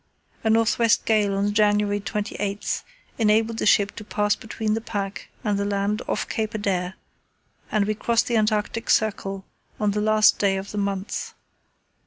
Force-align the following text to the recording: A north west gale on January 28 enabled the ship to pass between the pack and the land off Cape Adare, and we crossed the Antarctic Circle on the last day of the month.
A 0.43 0.49
north 0.49 0.79
west 0.79 1.05
gale 1.05 1.35
on 1.35 1.53
January 1.53 1.99
28 1.99 2.81
enabled 3.19 3.59
the 3.59 3.67
ship 3.67 3.95
to 3.97 4.03
pass 4.03 4.35
between 4.35 4.73
the 4.73 4.81
pack 4.81 5.29
and 5.43 5.59
the 5.59 5.63
land 5.63 6.01
off 6.07 6.27
Cape 6.27 6.55
Adare, 6.55 6.95
and 7.71 7.85
we 7.85 7.93
crossed 7.93 8.25
the 8.25 8.35
Antarctic 8.35 8.89
Circle 8.89 9.45
on 9.79 9.91
the 9.91 10.01
last 10.01 10.39
day 10.39 10.57
of 10.57 10.71
the 10.71 10.79
month. 10.79 11.35